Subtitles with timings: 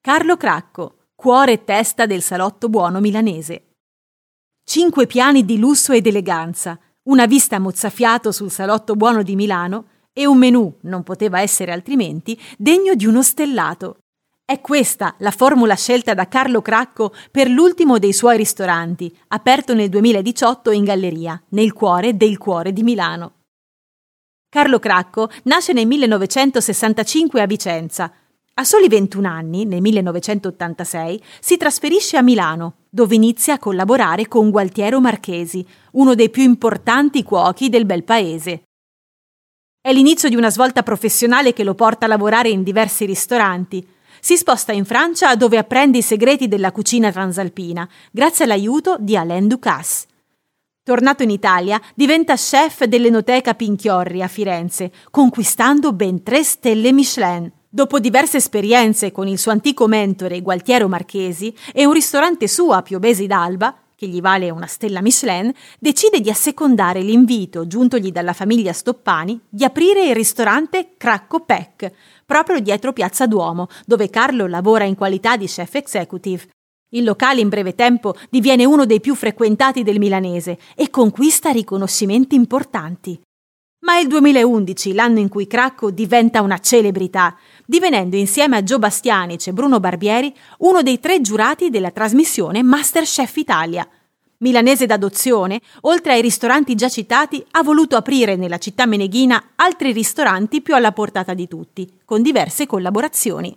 [0.00, 3.72] Carlo Cracco, cuore e testa del salotto buono milanese.
[4.64, 6.78] Cinque piani di lusso ed eleganza,
[7.08, 12.40] una vista mozzafiato sul salotto buono di Milano e un menù, non poteva essere altrimenti,
[12.56, 13.98] degno di uno stellato.
[14.44, 19.88] È questa la formula scelta da Carlo Cracco per l'ultimo dei suoi ristoranti, aperto nel
[19.88, 23.32] 2018 in galleria, nel cuore del cuore di Milano.
[24.48, 28.12] Carlo Cracco nasce nel 1965 a Vicenza.
[28.58, 34.50] A soli 21 anni, nel 1986, si trasferisce a Milano, dove inizia a collaborare con
[34.50, 38.62] Gualtiero Marchesi, uno dei più importanti cuochi del bel paese.
[39.80, 43.86] È l'inizio di una svolta professionale che lo porta a lavorare in diversi ristoranti,
[44.18, 49.46] si sposta in Francia dove apprende i segreti della cucina transalpina, grazie all'aiuto di Alain
[49.46, 50.06] Ducasse.
[50.82, 57.52] Tornato in Italia, diventa chef dell'Enoteca Pinchiorri a Firenze, conquistando ben tre stelle Michelin.
[57.70, 62.80] Dopo diverse esperienze con il suo antico mentore Gualtiero Marchesi e un ristorante suo a
[62.80, 68.72] Piobesi d'Alba, che gli vale una stella Michelin, decide di assecondare l'invito giuntogli dalla famiglia
[68.72, 71.92] Stoppani di aprire il ristorante Cracco Peck,
[72.24, 76.48] proprio dietro Piazza Duomo, dove Carlo lavora in qualità di chef executive.
[76.92, 82.34] Il locale in breve tempo diviene uno dei più frequentati del milanese e conquista riconoscimenti
[82.34, 83.20] importanti.
[83.80, 87.36] Ma è il 2011 l'anno in cui Cracco diventa una celebrità,
[87.68, 93.36] divenendo insieme a Gio Bastianic e Bruno Barbieri uno dei tre giurati della trasmissione Masterchef
[93.36, 93.86] Italia.
[94.38, 100.62] Milanese d'adozione, oltre ai ristoranti già citati, ha voluto aprire nella città meneghina altri ristoranti
[100.62, 103.54] più alla portata di tutti, con diverse collaborazioni.